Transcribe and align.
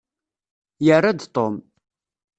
Yerra-d 0.85 1.21
Tom. 1.35 1.55